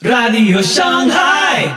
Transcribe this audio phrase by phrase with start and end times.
[0.00, 1.76] Radio Shanghai.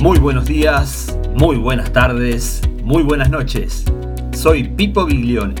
[0.00, 3.84] Muy buenos días, muy buenas tardes, muy buenas noches.
[4.32, 5.54] Soy Pipo Biglione.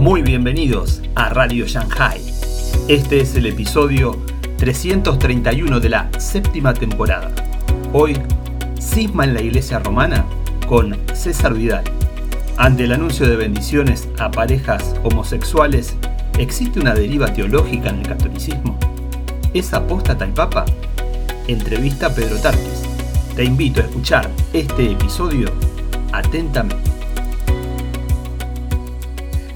[0.00, 2.18] Muy bienvenidos a Radio Shanghai.
[2.88, 4.16] Este es el episodio
[4.56, 7.30] 331 de la séptima temporada.
[7.92, 8.16] Hoy
[8.84, 10.24] Cisma en la Iglesia Romana
[10.68, 11.84] con César Vidal.
[12.56, 15.96] Ante el anuncio de bendiciones a parejas homosexuales,
[16.38, 18.78] ¿existe una deriva teológica en el catolicismo?
[19.52, 20.64] ¿Es apóstata el Papa?
[21.48, 22.82] Entrevista a Pedro Tarquis.
[23.34, 25.50] Te invito a escuchar este episodio
[26.12, 26.93] atentamente.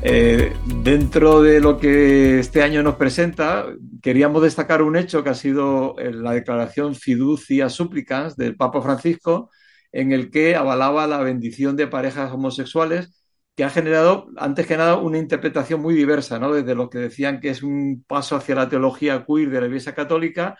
[0.00, 0.52] Eh,
[0.84, 3.66] dentro de lo que este año nos presenta,
[4.00, 9.50] queríamos destacar un hecho que ha sido eh, la declaración Fiducia Súplicas del Papa Francisco,
[9.90, 13.24] en el que avalaba la bendición de parejas homosexuales,
[13.56, 16.52] que ha generado, antes que nada, una interpretación muy diversa, ¿no?
[16.52, 19.94] Desde los que decían que es un paso hacia la teología queer de la Iglesia
[19.96, 20.56] Católica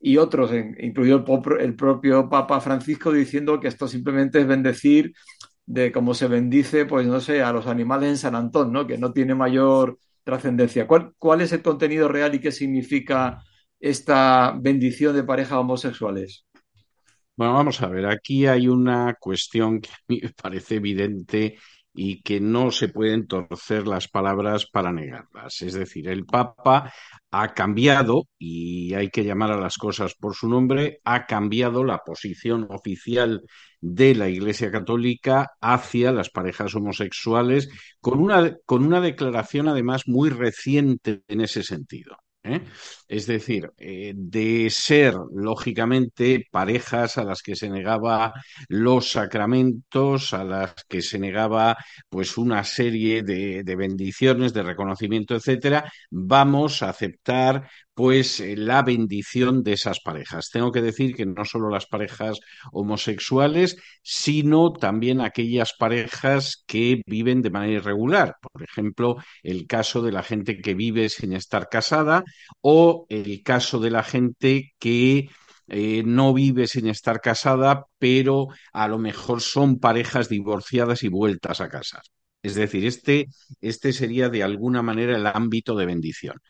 [0.00, 5.12] y otros, incluido el, el propio Papa Francisco, diciendo que esto simplemente es bendecir
[5.70, 8.86] de cómo se bendice, pues no sé, a los animales en San Antón.
[8.88, 10.86] Que no tiene mayor trascendencia.
[10.86, 13.38] ¿Cuál, ¿Cuál es el contenido real y qué significa
[13.78, 16.44] esta bendición de parejas homosexuales?
[17.36, 21.56] Bueno, vamos a ver, aquí hay una cuestión que a mí me parece evidente
[21.92, 25.62] y que no se pueden torcer las palabras para negarlas.
[25.62, 26.92] Es decir, el Papa
[27.30, 31.98] ha cambiado, y hay que llamar a las cosas por su nombre, ha cambiado la
[31.98, 33.42] posición oficial
[33.80, 37.68] de la Iglesia Católica hacia las parejas homosexuales,
[38.00, 42.16] con una, con una declaración además muy reciente en ese sentido.
[42.42, 42.62] ¿Eh?
[43.08, 48.32] Es decir, eh, de ser, lógicamente, parejas a las que se negaba
[48.68, 51.76] los sacramentos, a las que se negaba
[52.08, 57.68] pues una serie de, de bendiciones, de reconocimiento, etcétera, vamos a aceptar
[58.00, 60.48] pues eh, la bendición de esas parejas.
[60.50, 62.40] Tengo que decir que no solo las parejas
[62.72, 68.36] homosexuales, sino también aquellas parejas que viven de manera irregular.
[68.40, 72.24] Por ejemplo, el caso de la gente que vive sin estar casada
[72.62, 75.28] o el caso de la gente que
[75.68, 81.60] eh, no vive sin estar casada, pero a lo mejor son parejas divorciadas y vueltas
[81.60, 82.02] a casar.
[82.42, 83.26] Es decir, este,
[83.60, 86.40] este sería de alguna manera el ámbito de bendición.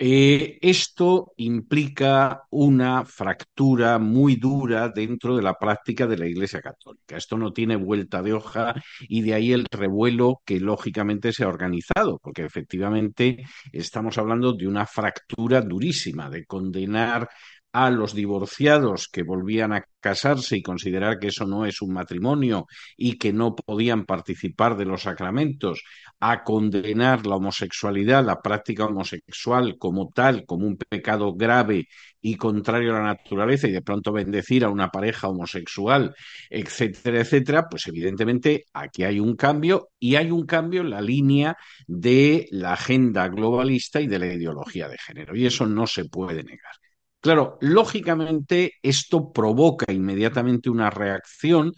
[0.00, 7.16] Eh, esto implica una fractura muy dura dentro de la práctica de la Iglesia Católica.
[7.16, 11.48] Esto no tiene vuelta de hoja y de ahí el revuelo que lógicamente se ha
[11.48, 17.28] organizado, porque efectivamente estamos hablando de una fractura durísima, de condenar
[17.72, 22.66] a los divorciados que volvían a casarse y considerar que eso no es un matrimonio
[22.96, 25.82] y que no podían participar de los sacramentos,
[26.20, 31.88] a condenar la homosexualidad, la práctica homosexual como tal, como un pecado grave
[32.20, 36.14] y contrario a la naturaleza y de pronto bendecir a una pareja homosexual,
[36.50, 41.56] etcétera, etcétera, pues evidentemente aquí hay un cambio y hay un cambio en la línea
[41.86, 46.42] de la agenda globalista y de la ideología de género y eso no se puede
[46.42, 46.72] negar.
[47.20, 51.72] Claro, lógicamente esto provoca inmediatamente una reacción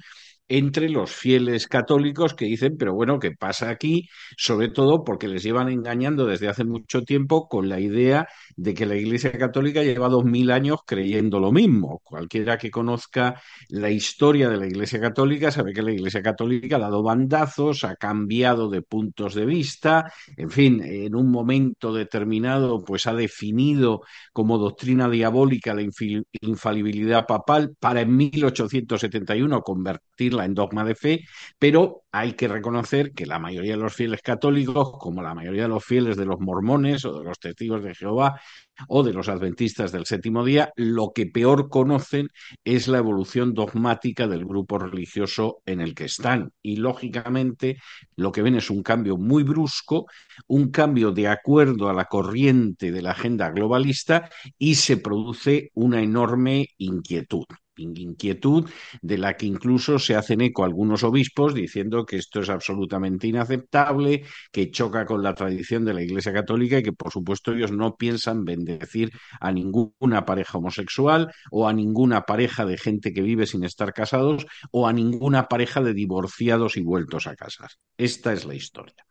[0.51, 4.09] entre los fieles católicos que dicen, pero bueno, ¿qué pasa aquí?
[4.37, 8.85] Sobre todo porque les llevan engañando desde hace mucho tiempo con la idea de que
[8.85, 12.01] la Iglesia Católica lleva dos mil años creyendo lo mismo.
[12.03, 16.81] Cualquiera que conozca la historia de la Iglesia Católica sabe que la Iglesia Católica ha
[16.81, 23.07] dado bandazos, ha cambiado de puntos de vista, en fin, en un momento determinado, pues
[23.07, 24.01] ha definido
[24.33, 25.87] como doctrina diabólica la
[26.41, 31.25] infalibilidad papal para en 1871 convertirla en dogma de fe,
[31.59, 35.69] pero hay que reconocer que la mayoría de los fieles católicos, como la mayoría de
[35.69, 38.41] los fieles de los mormones o de los testigos de Jehová
[38.89, 42.29] o de los adventistas del séptimo día, lo que peor conocen
[42.65, 46.53] es la evolución dogmática del grupo religioso en el que están.
[46.63, 47.79] Y lógicamente
[48.17, 50.07] lo que ven es un cambio muy brusco,
[50.47, 56.03] un cambio de acuerdo a la corriente de la agenda globalista y se produce una
[56.03, 57.45] enorme inquietud
[57.81, 58.69] inquietud
[59.03, 64.25] de la que incluso se hacen eco algunos obispos diciendo que esto es absolutamente inaceptable,
[64.53, 67.97] que choca con la tradición de la Iglesia Católica y que por supuesto ellos no
[67.97, 73.65] piensan bendecir a ninguna pareja homosexual o a ninguna pareja de gente que vive sin
[73.65, 77.71] estar casados o a ninguna pareja de divorciados y vueltos a casar.
[77.97, 79.05] Esta es la historia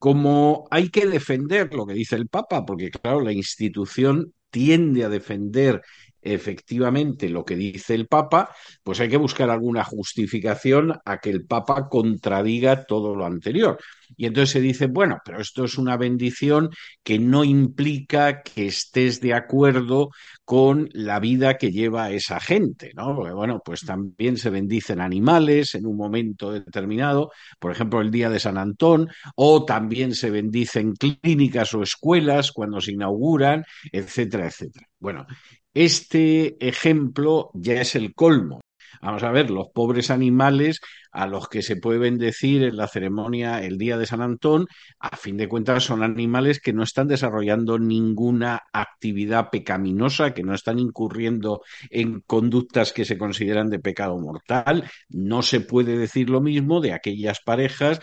[0.00, 5.10] como hay que defender lo que dice el Papa, porque claro, la institución tiende a
[5.10, 5.82] defender
[6.22, 11.46] efectivamente lo que dice el Papa, pues hay que buscar alguna justificación a que el
[11.46, 13.78] Papa contradiga todo lo anterior.
[14.16, 16.70] Y entonces se dice, bueno, pero esto es una bendición
[17.02, 20.10] que no implica que estés de acuerdo
[20.44, 23.14] con la vida que lleva esa gente, ¿no?
[23.14, 28.28] Porque, bueno, pues también se bendicen animales en un momento determinado, por ejemplo, el día
[28.30, 34.86] de San Antón, o también se bendicen clínicas o escuelas cuando se inauguran, etcétera, etcétera.
[34.98, 35.26] Bueno,
[35.74, 38.60] este ejemplo ya es el colmo.
[39.02, 40.80] Vamos a ver, los pobres animales
[41.12, 44.66] a los que se puede bendecir en la ceremonia el día de San Antón,
[44.98, 50.54] a fin de cuentas son animales que no están desarrollando ninguna actividad pecaminosa, que no
[50.54, 54.84] están incurriendo en conductas que se consideran de pecado mortal.
[55.08, 58.00] No se puede decir lo mismo de aquellas parejas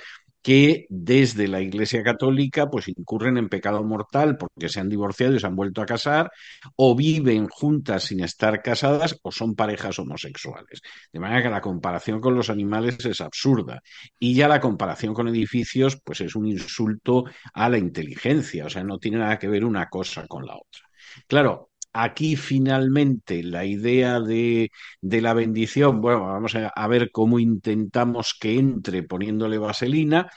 [0.48, 5.42] que desde la Iglesia Católica pues incurren en pecado mortal porque se han divorciado y
[5.42, 6.32] se han vuelto a casar
[6.78, 10.82] o viven juntas sin estar casadas o son parejas homosexuales.
[11.12, 13.82] De manera que la comparación con los animales es absurda
[14.18, 18.86] y ya la comparación con edificios pues es un insulto a la inteligencia, o sea,
[18.86, 20.88] no tiene nada que ver una cosa con la otra.
[21.28, 24.72] Claro, Aquí finalmente la idea de,
[25.02, 30.30] la bendición, bueno, vamos a, ver cómo intentamos que entre poniéndole vaselina,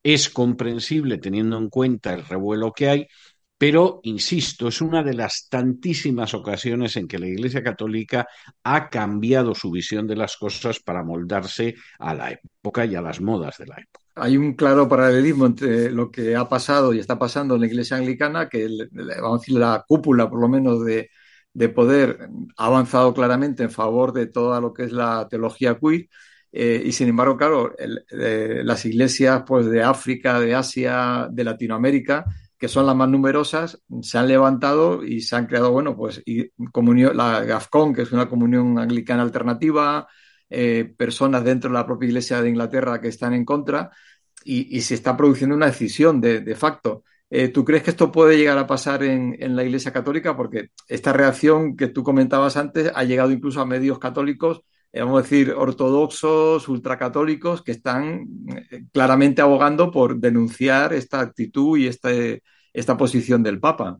[0.00, 3.06] es comprensible teniendo en cuenta el revuelo que hay,
[3.58, 8.28] pero, insisto, es una de las tantísimas ocasiones en que la Iglesia Católica
[8.62, 13.20] ha cambiado su visión de las cosas para moldarse a la época y a las
[13.20, 14.07] modas de la época.
[14.20, 17.96] Hay un claro paralelismo entre lo que ha pasado y está pasando en la Iglesia
[17.96, 18.68] Anglicana, que
[19.20, 21.10] vamos a decir la cúpula, por lo menos, de,
[21.74, 26.08] poder ha avanzado claramente en favor de toda lo que es la teología queer.
[26.52, 32.24] Eh, y sin embargo, claro, eh, las iglesias pues, de África, de Asia, de Latinoamérica,
[32.58, 36.22] que son las más numerosas, se han levantado y se han creado, bueno, pues
[36.72, 40.08] comunión, la GAFCON, que es una comunión anglicana alternativa,
[40.50, 43.90] eh, personas dentro de la propia Iglesia de Inglaterra que están en contra,
[44.44, 47.04] y, se está produciendo una decisión de, facto.
[47.28, 50.36] Eh, ¿Tú crees que esto puede llegar a pasar en, en, la Iglesia Católica?
[50.36, 54.62] Porque esta reacción que tú comentabas antes ha llegado incluso a medios católicos
[54.92, 58.26] eh, vamos a decir, ortodoxos, ultracatólicos, que están
[58.92, 62.42] claramente abogando por denunciar esta actitud y este,
[62.72, 63.98] esta posición del Papa.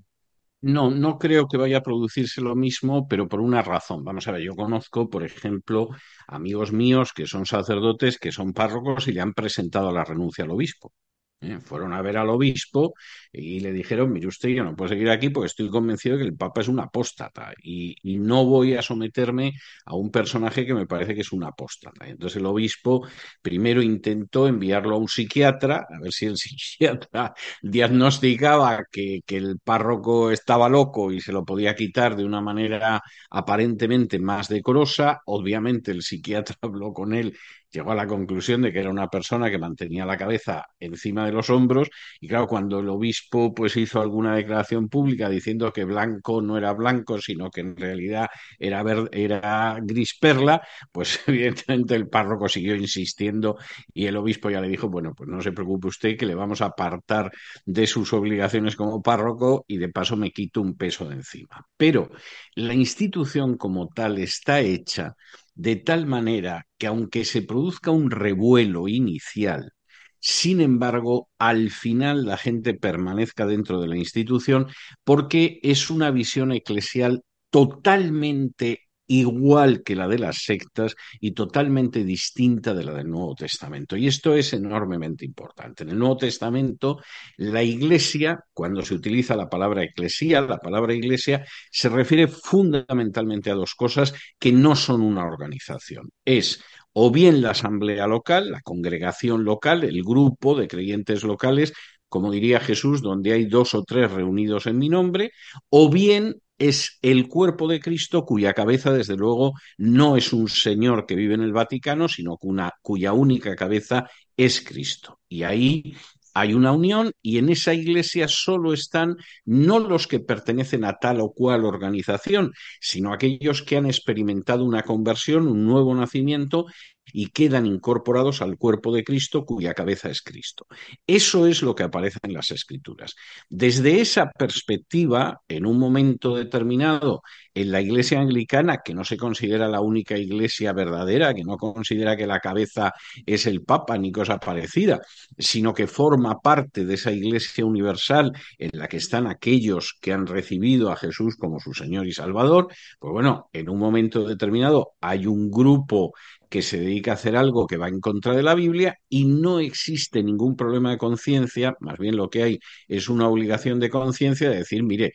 [0.61, 4.05] No, no creo que vaya a producirse lo mismo, pero por una razón.
[4.05, 5.89] Vamos a ver, yo conozco, por ejemplo,
[6.29, 10.51] amigos míos que son sacerdotes, que son párrocos y le han presentado la renuncia al
[10.53, 10.93] obispo.
[11.41, 11.59] ¿Eh?
[11.61, 12.95] Fueron a ver al obispo
[13.33, 16.29] y le dijeron, mire usted, yo no puedo seguir aquí porque estoy convencido de que
[16.29, 19.53] el Papa es un apóstata y, no voy a someterme
[19.87, 22.07] a un personaje que me parece que es un apóstata.
[22.07, 23.07] Entonces el obispo
[23.41, 30.31] primero intentó enviarlo a un psiquiatra, a ver si el psiquiatra diagnosticaba que, el párroco
[30.33, 33.01] estaba loco y se lo podía quitar de una manera
[33.31, 35.21] aparentemente más decorosa.
[35.27, 37.37] Obviamente el psiquiatra habló con él
[37.71, 41.28] llegó a la conclusión de que era una persona que mantenía la cabeza encima de
[41.33, 41.89] los hombros
[42.21, 46.73] y claro, cuando el obispo pues hizo alguna declaración pública diciendo que blanco no era
[46.73, 48.29] blanco, sino que en realidad
[48.59, 48.83] era,
[49.13, 53.57] era gris perla, pues evidentemente el párroco siguió insistiendo
[53.93, 56.61] y el obispo ya le dijo, bueno, pues no se preocupe usted que le vamos
[56.61, 57.31] a apartar
[57.65, 61.65] de sus obligaciones como párroco y de paso me quito un peso de encima.
[61.77, 62.11] Pero
[62.55, 65.15] la institución como tal está hecha
[65.55, 69.73] de tal manera que aunque se produzca un revuelo inicial,
[70.21, 74.67] sin embargo, al final la gente permanezca dentro de la institución
[75.05, 82.75] porque es una visión eclesial totalmente igual que la de las sectas y totalmente distinta
[82.75, 83.97] de la del Nuevo Testamento.
[83.97, 85.83] Y esto es enormemente importante.
[85.83, 87.01] En el Nuevo Testamento,
[87.39, 93.55] la Iglesia, cuando se utiliza la palabra eclesía, la palabra Iglesia, se refiere fundamentalmente a
[93.55, 96.11] dos cosas que no son una organización.
[96.25, 96.63] Es
[97.01, 101.73] o bien la asamblea local, la congregación local, el grupo de creyentes locales,
[102.09, 105.31] como diría Jesús, donde hay dos o tres reunidos en mi nombre,
[105.71, 111.07] o bien es el cuerpo de Cristo cuya cabeza, desde luego, no es un señor
[111.07, 112.37] que vive en el Vaticano, sino
[112.83, 115.21] cuya única cabeza es Cristo.
[115.29, 115.95] Y ahí
[116.35, 121.21] hay una unión y en esa iglesia solo están no los que pertenecen a tal
[121.21, 126.67] o cual organización, sino aquellos que han experimentado una conversión, un nuevo nacimiento
[127.13, 130.67] y quedan incorporados al cuerpo de Cristo cuya cabeza es Cristo.
[131.07, 133.15] Eso es lo que aparece en las escrituras.
[133.49, 137.23] Desde esa perspectiva, en un momento determinado,
[137.55, 142.17] en la iglesia anglicana, que no se considera la única iglesia verdadera, que no considera
[142.17, 142.93] que la cabeza
[143.27, 145.01] es el Papa ni cosa parecida,
[145.39, 150.27] sino que forma parte de esa iglesia universal en la que están aquellos que han
[150.27, 155.27] recibido a Jesús como su Señor y Salvador, pues bueno, en un momento determinado hay
[155.27, 156.13] un grupo
[156.49, 159.61] que se dedica a hacer algo que va en contra de la Biblia y no
[159.61, 164.51] existe ningún problema de conciencia, más bien lo que hay es una obligación de conciencia
[164.51, 165.13] de decir, mire,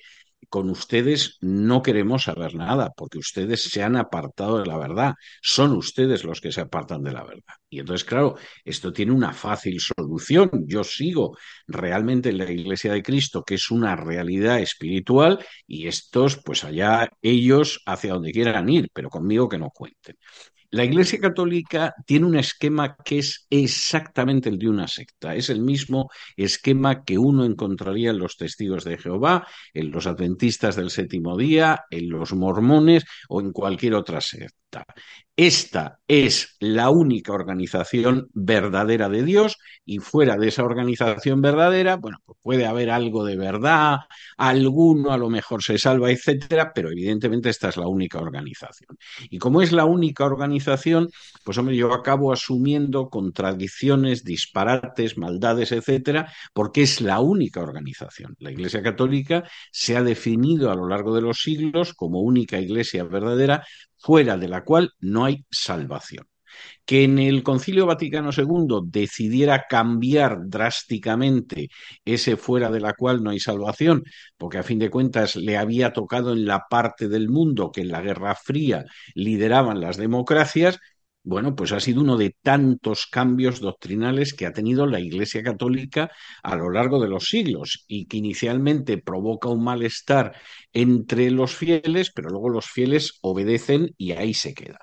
[0.49, 5.73] con ustedes no queremos saber nada, porque ustedes se han apartado de la verdad, son
[5.73, 7.55] ustedes los que se apartan de la verdad.
[7.69, 10.51] Y entonces, claro, esto tiene una fácil solución.
[10.67, 11.35] Yo sigo
[11.67, 17.09] realmente en la Iglesia de Cristo, que es una realidad espiritual, y estos, pues allá
[17.21, 20.17] ellos hacia donde quieran ir, pero conmigo que no cuenten.
[20.73, 25.35] La Iglesia Católica tiene un esquema que es exactamente el de una secta.
[25.35, 30.75] Es el mismo esquema que uno encontraría en los testigos de Jehová, en los adventistas
[30.75, 34.62] del séptimo día, en los mormones o en cualquier otra secta.
[35.35, 42.19] Esta es la única organización verdadera de Dios y fuera de esa organización verdadera, bueno,
[42.23, 43.97] pues puede haber algo de verdad,
[44.37, 48.95] alguno a lo mejor se salva, etcétera, pero evidentemente esta es la única organización.
[49.29, 51.09] Y como es la única organización,
[51.43, 58.35] pues hombre, yo acabo asumiendo contradicciones, disparates, maldades, etcétera, porque es la única organización.
[58.39, 63.03] La Iglesia Católica se ha definido a lo largo de los siglos como única iglesia
[63.03, 63.63] verdadera
[64.03, 66.27] fuera de la cual no hay salvación.
[66.85, 71.69] Que en el Concilio Vaticano II decidiera cambiar drásticamente
[72.05, 74.03] ese fuera de la cual no hay salvación,
[74.37, 77.87] porque a fin de cuentas le había tocado en la parte del mundo que en
[77.87, 80.79] la Guerra Fría lideraban las democracias,
[81.23, 86.11] bueno, pues ha sido uno de tantos cambios doctrinales que ha tenido la Iglesia Católica
[86.43, 90.33] a lo largo de los siglos y que inicialmente provoca un malestar
[90.73, 94.79] entre los fieles, pero luego los fieles obedecen y ahí se quedan.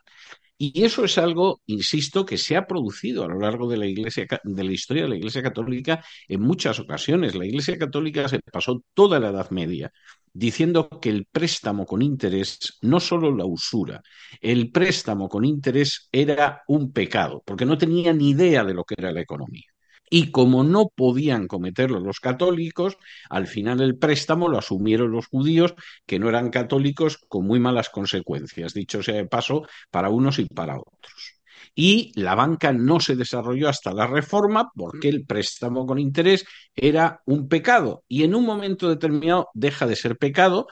[0.62, 4.26] Y eso es algo, insisto, que se ha producido a lo largo de la, iglesia,
[4.44, 7.34] de la historia de la Iglesia Católica en muchas ocasiones.
[7.34, 9.90] La Iglesia Católica se pasó toda la Edad Media
[10.34, 14.02] diciendo que el préstamo con interés, no solo la usura,
[14.42, 18.96] el préstamo con interés era un pecado, porque no tenían ni idea de lo que
[18.98, 19.69] era la economía.
[20.10, 22.98] Y como no podían cometerlo los católicos,
[23.30, 25.74] al final el préstamo lo asumieron los judíos,
[26.06, 30.46] que no eran católicos, con muy malas consecuencias, dicho sea de paso, para unos y
[30.46, 31.39] para otros
[31.74, 37.20] y la banca no se desarrolló hasta la reforma porque el préstamo con interés era
[37.26, 40.66] un pecado y en un momento determinado deja de ser pecado.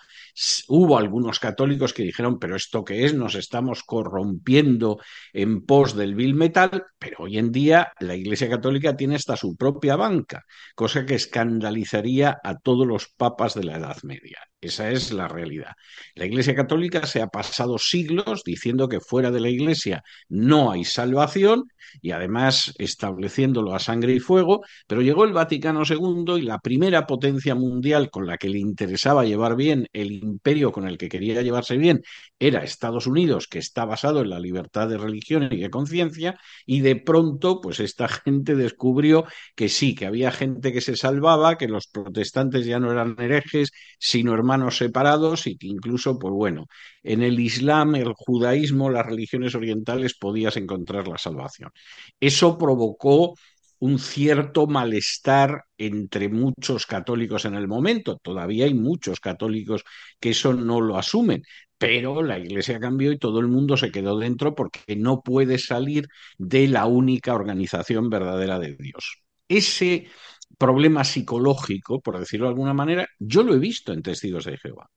[0.69, 4.99] Hubo algunos católicos que dijeron, pero esto qué es, nos estamos corrompiendo
[5.33, 9.57] en pos del vil metal, pero hoy en día la Iglesia Católica tiene hasta su
[9.57, 14.39] propia banca, cosa que escandalizaría a todos los papas de la Edad Media.
[14.61, 15.75] Esa es la realidad.
[16.17, 20.85] La Iglesia Católica se ha pasado siglos diciendo que fuera de la Iglesia no hay
[20.85, 21.71] salvación
[22.03, 27.07] y además estableciéndolo a sangre y fuego, pero llegó el Vaticano II y la primera
[27.07, 31.41] potencia mundial con la que le interesaba llevar bien el imperio con el que quería
[31.41, 32.03] llevarse bien
[32.41, 36.37] era Estados Unidos, que está basado en la libertad de religión y de conciencia,
[36.67, 39.25] y de pronto pues esta gente descubrió
[39.55, 43.71] que sí, que había gente que se salvaba, que los protestantes ya no eran herejes,
[43.99, 46.67] sino hermanos hermanos separados y que incluso, pues bueno,
[47.03, 51.71] en el Islam, el judaísmo, las religiones orientales podías encontrar la salvación.
[52.19, 53.35] Eso provocó
[53.81, 58.19] un cierto malestar entre muchos católicos en el momento.
[58.23, 59.85] Todavía hay muchos católicos
[60.19, 61.43] que eso no lo asumen,
[61.77, 66.09] pero la iglesia cambió y todo el mundo se quedó dentro porque no puede salir
[66.39, 69.23] de la única organización verdadera de Dios.
[69.47, 70.09] Ese
[70.57, 74.89] problema psicológico, por decirlo de alguna manera, yo lo he visto en testigos de Jehová.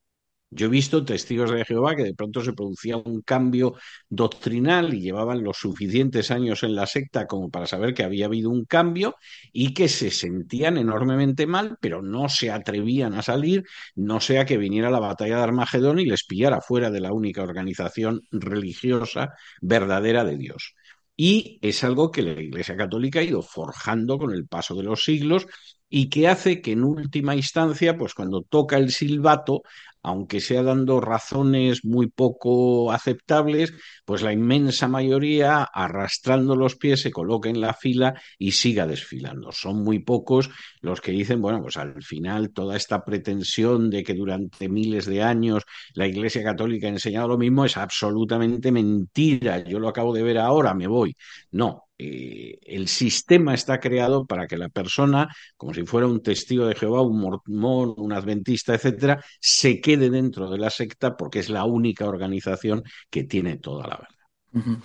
[0.53, 3.75] Yo he visto testigos de Jehová que de pronto se producía un cambio
[4.09, 8.49] doctrinal y llevaban los suficientes años en la secta como para saber que había habido
[8.49, 9.15] un cambio
[9.53, 13.63] y que se sentían enormemente mal, pero no se atrevían a salir,
[13.95, 17.43] no sea que viniera la batalla de Armagedón y les pillara fuera de la única
[17.43, 19.29] organización religiosa
[19.61, 20.75] verdadera de Dios.
[21.23, 25.03] Y es algo que la Iglesia Católica ha ido forjando con el paso de los
[25.03, 25.45] siglos
[25.87, 29.61] y que hace que en última instancia, pues cuando toca el silbato,
[30.03, 33.73] aunque sea dando razones muy poco aceptables,
[34.05, 39.51] pues la inmensa mayoría, arrastrando los pies, se coloque en la fila y siga desfilando.
[39.51, 40.49] Son muy pocos
[40.81, 45.21] los que dicen, bueno, pues al final toda esta pretensión de que durante miles de
[45.23, 49.63] años la Iglesia Católica ha enseñado lo mismo es absolutamente mentira.
[49.63, 51.15] Yo lo acabo de ver ahora, me voy.
[51.51, 56.65] No, eh, el sistema está creado para que la persona, como si fuera un testigo
[56.65, 61.49] de Jehová, un mormón, un adventista, etcétera, se quede dentro de la secta porque es
[61.49, 64.83] la única organización que tiene toda la verdad.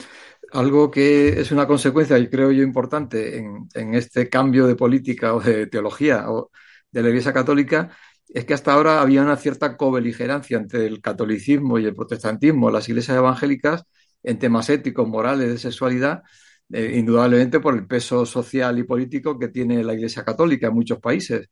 [0.52, 5.40] Algo que es una consecuencia, y creo yo, importante en, este cambio de política o
[5.40, 6.50] de teología o
[6.90, 7.96] de la Iglesia Católica
[8.28, 12.88] es que hasta ahora había una cierta cobeligerancia entre el catolicismo y el protestantismo, las
[12.90, 13.84] iglesias evangélicas,
[14.22, 16.22] en temas éticos, morales, de sexualidad,
[16.72, 20.98] eh, indudablemente por el peso social y político que tiene la Iglesia Católica en muchos
[20.98, 21.48] países.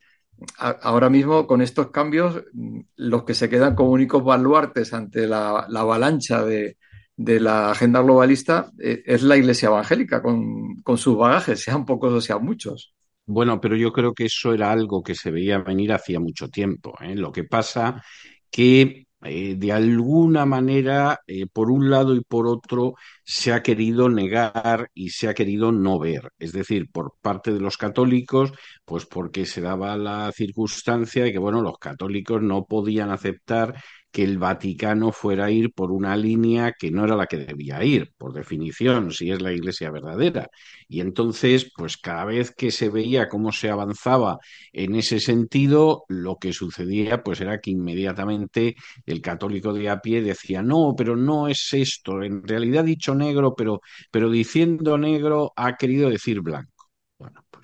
[0.59, 5.67] Ahora mismo, con estos cambios, mm, los que se quedan como únicos baluartes ante la,
[5.69, 6.77] la avalancha de,
[7.17, 12.21] la agenda globalista eh, es la Iglesia evangélica, con, con sus bagajes, sean pocos o
[12.21, 12.93] sean muchos.
[13.27, 16.95] Bueno, pero yo creo que eso era algo que se veía venir hacía mucho tiempo.
[17.01, 17.15] ¿eh?
[17.15, 18.03] Lo que pasa
[18.51, 24.09] que eh, de alguna manera, eh, por un lado y por otro, se ha querido
[24.09, 26.33] negar y se ha querido no ver.
[26.39, 28.53] Es decir, por parte de los católicos,
[28.85, 33.75] pues porque se daba la circunstancia de que, bueno, los católicos no podían aceptar
[34.15, 37.83] que el Vaticano fuera a ir por una línea que no era la que debía
[37.85, 40.49] ir, por definición, si es la Iglesia verdadera.
[40.89, 44.39] Y entonces, pues cada vez que se veía cómo se avanzaba
[44.73, 50.23] en ese sentido, lo que sucedía, pues era que inmediatamente el católico de a pie
[50.23, 53.81] decía, no, pero no es esto, en realidad dicho negro, pero,
[54.13, 56.74] pero diciendo negro ha querido decir blanco.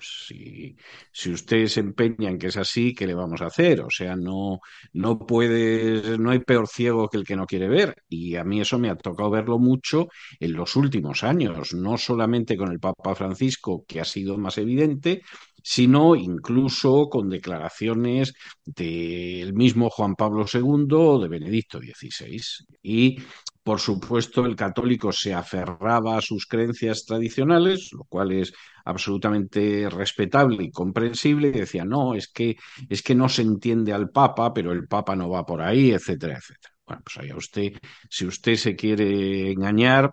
[0.01, 0.75] Si,
[1.11, 3.81] si usted se empeña en que es así, ¿qué le vamos a hacer?
[3.81, 4.59] O sea, no,
[4.93, 7.95] no puede, no hay peor ciego que el que no quiere ver.
[8.09, 10.07] Y a mí eso me ha tocado verlo mucho
[10.39, 15.21] en los últimos años, no solamente con el Papa Francisco, que ha sido más evidente,
[15.63, 18.33] sino incluso con declaraciones
[18.65, 22.41] del mismo Juan Pablo II o de Benedicto XVI.
[22.81, 23.17] Y
[23.63, 28.53] por supuesto, el católico se aferraba a sus creencias tradicionales, lo cual es
[28.85, 32.57] absolutamente respetable y comprensible, y decía, no, es que,
[32.89, 36.37] es que no se entiende al Papa, pero el Papa no va por ahí, etcétera,
[36.37, 36.73] etcétera.
[36.87, 37.73] Bueno, pues allá usted,
[38.09, 40.11] si usted se quiere engañar,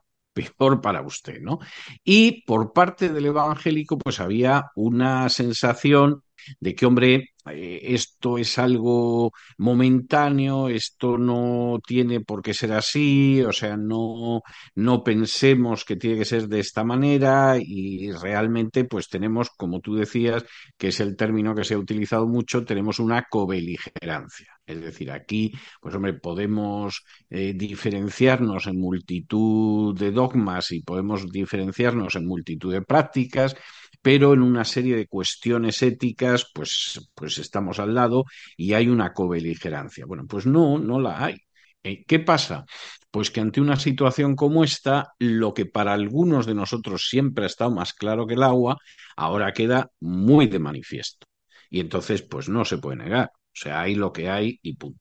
[0.56, 1.58] peor para usted, ¿no?
[2.04, 6.22] Y por parte del evangélico, pues había una sensación
[6.60, 13.42] de que, hombre, eh, esto es algo momentáneo, esto no tiene por qué ser así,
[13.42, 14.42] o sea, no,
[14.74, 19.94] no pensemos que tiene que ser de esta manera y realmente pues tenemos, como tú
[19.94, 20.44] decías,
[20.76, 24.58] que es el término que se ha utilizado mucho, tenemos una cobeligerancia.
[24.66, 32.16] Es decir, aquí, pues hombre, podemos eh, diferenciarnos en multitud de dogmas y podemos diferenciarnos
[32.16, 33.56] en multitud de prácticas,
[34.02, 38.24] pero en una serie de cuestiones éticas, pues, pues estamos al lado
[38.56, 40.06] y hay una cobeligerancia.
[40.06, 41.36] Bueno, pues no, no la hay.
[41.82, 42.64] Eh, ¿Qué pasa?
[43.10, 47.46] Pues que ante una situación como esta, lo que para algunos de nosotros siempre ha
[47.46, 48.78] estado más claro que el agua,
[49.16, 51.26] ahora queda muy de manifiesto.
[51.70, 53.30] Y entonces, pues no se puede negar.
[53.34, 55.00] O sea, hay lo que hay y punto.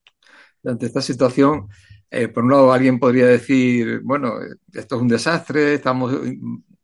[0.64, 1.68] Ante esta situación,
[2.10, 4.34] eh, por un lado, alguien podría decir, bueno,
[4.74, 6.14] esto es un desastre, estamos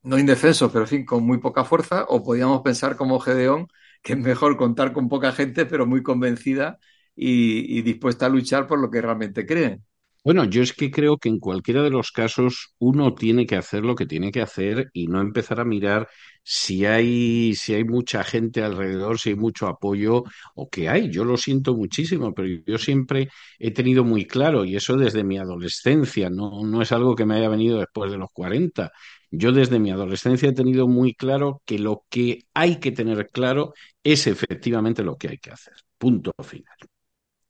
[0.03, 3.67] no indefensos, pero en fin, con muy poca fuerza, o podíamos pensar como Gedeón,
[4.01, 6.77] que es mejor contar con poca gente, pero muy convencida
[7.15, 9.83] y, dispuesta a luchar por lo que realmente creen.
[10.25, 13.83] Bueno, yo es que creo que en cualquiera de los casos uno tiene que hacer
[13.83, 16.07] lo que tiene que hacer y no empezar a mirar
[16.43, 20.23] si hay, si hay mucha gente alrededor, si hay mucho apoyo
[20.55, 21.09] o qué hay.
[21.11, 25.37] Yo lo siento muchísimo, pero yo siempre he tenido muy claro, y eso desde mi
[25.37, 28.91] adolescencia, no, no es algo que me haya venido después de los 40.
[29.36, 33.74] Yo desde mi adolescencia he tenido muy claro que lo que hay que tener claro
[34.04, 35.74] es efectivamente lo que hay que hacer.
[35.98, 36.76] Punto final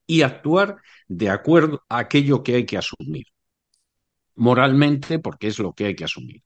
[0.07, 3.25] y actuar de acuerdo a aquello que hay que asumir.
[4.35, 6.41] Moralmente, porque es lo que hay que asumir.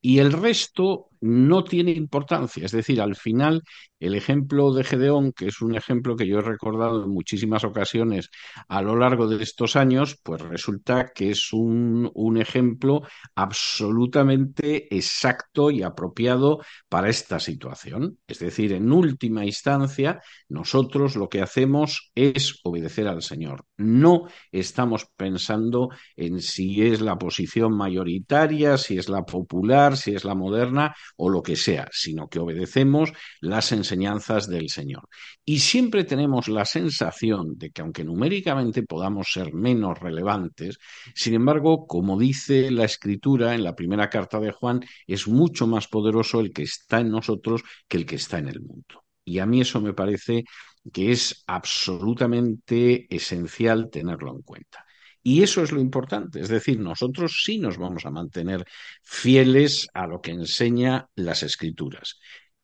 [0.00, 2.64] Y el resto no tiene importancia.
[2.64, 3.62] Es decir, al final,
[4.00, 8.30] el ejemplo de Gedeón, que es un ejemplo que yo he recordado en muchísimas ocasiones
[8.68, 13.02] a lo largo de estos años, pues resulta que es un, un ejemplo
[13.34, 18.18] absolutamente exacto y apropiado para esta situación.
[18.26, 23.64] Es decir, en última instancia, nosotros lo que hacemos es obedecer al Señor.
[23.76, 30.24] No estamos pensando en si es la posición mayoritaria, si es la popular, si es
[30.24, 35.08] la moderna o lo que sea, sino que obedecemos las enseñanzas del Señor.
[35.44, 40.78] Y siempre tenemos la sensación de que aunque numéricamente podamos ser menos relevantes,
[41.14, 45.88] sin embargo, como dice la Escritura en la primera carta de Juan, es mucho más
[45.88, 49.04] poderoso el que está en nosotros que el que está en el mundo.
[49.24, 50.44] Y a mí eso me parece
[50.92, 54.84] que es absolutamente esencial tenerlo en cuenta.
[55.22, 58.64] Y eso es lo importante, es decir, nosotros sí nos vamos a mantener
[59.02, 62.18] fieles a lo que enseña las escrituras.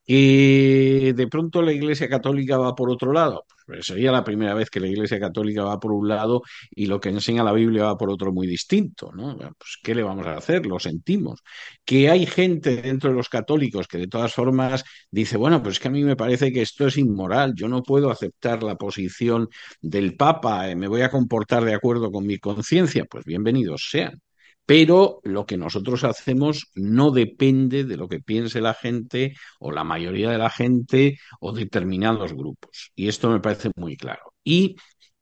[0.07, 3.45] Y de pronto la Iglesia Católica va por otro lado.
[3.67, 7.01] Pues sería la primera vez que la Iglesia Católica va por un lado y lo
[7.01, 9.37] que enseña la Biblia va por otro muy distinto, ¿no?
[9.38, 10.67] Pues ¿qué le vamos a hacer?
[10.67, 11.40] Lo sentimos.
[11.85, 15.81] Que hay gente dentro de los católicos que de todas formas dice, bueno, pues es
[15.81, 19.49] que a mí me parece que esto es inmoral, yo no puedo aceptar la posición
[19.81, 24.21] del Papa, eh, me voy a comportar de acuerdo con mi conciencia, pues bienvenidos sean
[24.66, 29.85] pero lo que nosotros hacemos no depende de lo que piense la gente o la
[29.85, 32.92] mayoría de la gente o determinados grupos.
[32.94, 34.33] Y esto me parece muy claro.
[34.42, 34.77] Y,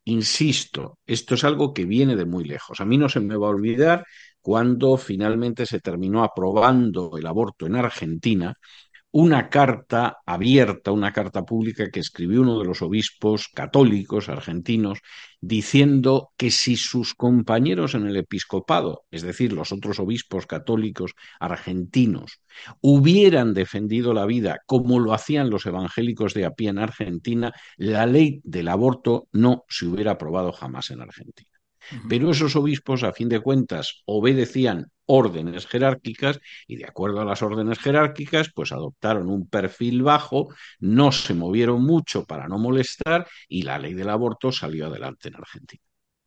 [0.04, 2.80] insisto, esto es algo que viene de muy lejos.
[2.80, 4.04] A mí no se me va a olvidar
[4.40, 8.54] cuando finalmente se terminó aprobando el aborto en Argentina,
[9.12, 15.00] una carta abierta, una carta pública que escribió uno de los obispos católicos argentinos,
[15.40, 22.40] diciendo que si sus compañeros en el episcopado, es decir, los otros obispos católicos argentinos,
[22.80, 28.06] hubieran defendido la vida como lo hacían los evangélicos de a pie en Argentina, la
[28.06, 31.51] ley del aborto no se hubiera aprobado jamás en Argentina.
[32.08, 37.42] Pero esos obispos, a fin de cuentas, obedecían órdenes jerárquicas y de acuerdo a las
[37.42, 40.48] órdenes jerárquicas, pues adoptaron un perfil bajo,
[40.80, 45.36] no se movieron mucho para no molestar y la ley del aborto salió adelante en
[45.36, 45.82] Argentina.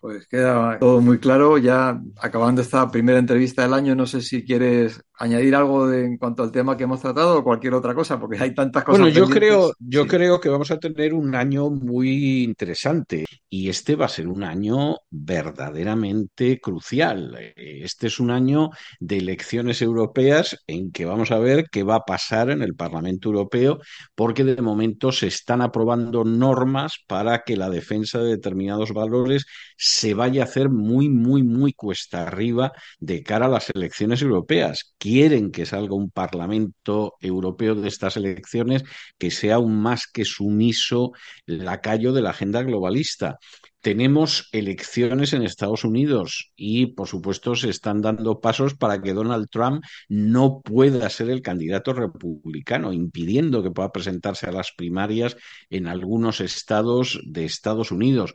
[0.05, 1.57] Pues queda todo muy claro.
[1.57, 6.43] Ya acabando esta primera entrevista del año, no sé si quieres añadir algo en cuanto
[6.43, 9.01] al tema que hemos tratado o cualquier otra cosa, porque hay tantas cosas.
[9.01, 13.95] Bueno, yo creo, yo creo que vamos a tener un año muy interesante y este
[13.95, 17.37] va a ser un año verdaderamente crucial.
[17.55, 22.05] Este es un año de elecciones europeas en que vamos a ver qué va a
[22.05, 23.79] pasar en el Parlamento Europeo,
[24.15, 29.45] porque de momento se están aprobando normas para que la defensa de determinados valores
[29.77, 34.95] se vaya a hacer muy, muy, muy cuesta arriba de cara a las elecciones europeas.
[35.05, 38.83] Quieren que salga un Parlamento Europeo de estas elecciones
[39.19, 41.11] que sea aún más que sumiso
[41.45, 43.37] lacayo de la agenda globalista.
[43.81, 49.47] Tenemos elecciones en Estados Unidos y, por supuesto, se están dando pasos para que Donald
[49.51, 55.37] Trump no pueda ser el candidato republicano, impidiendo que pueda presentarse a las primarias
[55.69, 58.33] en algunos estados de Estados Unidos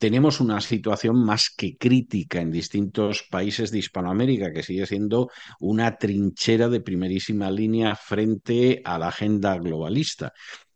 [0.00, 5.28] tenemos una situación más que crítica en distintos países de Hispanoamérica, que sigue siendo
[5.60, 10.32] una trinchera de primerísima línea frente a la agenda globalista.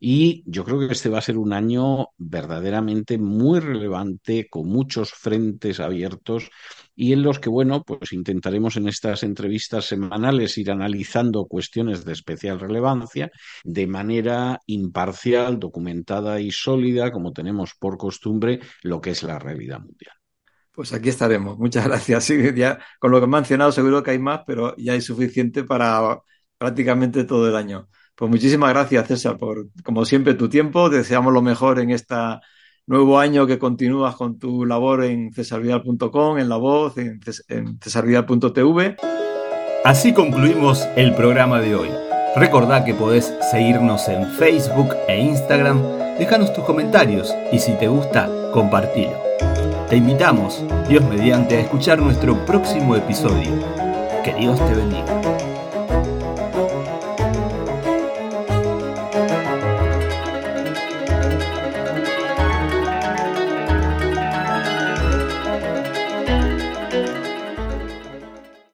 [0.06, 5.14] Y yo creo que este va a ser un año verdaderamente muy relevante, con muchos
[5.14, 6.50] frentes abiertos
[6.94, 12.12] y en los que, bueno, pues intentaremos en estas entrevistas semanales ir analizando cuestiones de
[12.12, 13.30] especial relevancia
[13.64, 19.80] de manera imparcial, documentada y sólida, como tenemos por costumbre, lo que es la realidad
[19.80, 20.16] mundial.
[20.70, 21.56] Pues aquí estaremos.
[21.56, 22.28] Muchas gracias.
[22.54, 26.20] ya con lo que he mencionado seguro que hay más, pero ya hay suficiente para
[26.58, 27.88] prácticamente todo el año.
[28.14, 30.88] Pues muchísimas gracias, César, por, como siempre, tu tiempo.
[30.88, 32.14] deseamos lo mejor en este
[32.86, 38.96] nuevo año que continúas con tu labor en cesarvidal.com, en La Voz, en, en cesarvidal.tv.
[39.84, 41.88] Así concluimos el programa de hoy.
[42.36, 45.80] Recordá que podés seguirnos en Facebook e Instagram,
[46.18, 49.22] dejanos tus comentarios y si te gusta, compartilo.
[49.88, 53.50] Te invitamos, Dios mediante, a escuchar nuestro próximo episodio.
[54.24, 55.13] Que Dios te bendiga.